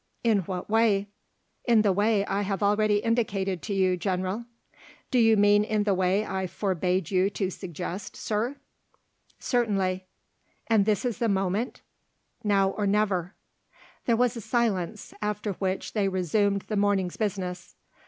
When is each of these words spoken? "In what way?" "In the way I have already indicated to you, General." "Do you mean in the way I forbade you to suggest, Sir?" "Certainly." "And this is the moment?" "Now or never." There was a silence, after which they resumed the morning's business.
"In 0.23 0.39
what 0.47 0.67
way?" 0.67 1.09
"In 1.65 1.83
the 1.83 1.91
way 1.93 2.25
I 2.25 2.41
have 2.41 2.63
already 2.63 2.95
indicated 3.03 3.61
to 3.61 3.73
you, 3.75 3.95
General." 3.97 4.45
"Do 5.11 5.19
you 5.19 5.37
mean 5.37 5.63
in 5.63 5.83
the 5.83 5.93
way 5.93 6.25
I 6.25 6.47
forbade 6.47 7.11
you 7.11 7.29
to 7.29 7.51
suggest, 7.51 8.15
Sir?" 8.17 8.55
"Certainly." 9.37 10.05
"And 10.65 10.87
this 10.87 11.05
is 11.05 11.19
the 11.19 11.29
moment?" 11.29 11.83
"Now 12.43 12.69
or 12.69 12.87
never." 12.87 13.35
There 14.07 14.17
was 14.17 14.35
a 14.35 14.41
silence, 14.41 15.13
after 15.21 15.51
which 15.53 15.93
they 15.93 16.07
resumed 16.07 16.63
the 16.63 16.75
morning's 16.77 17.17
business. 17.17 17.75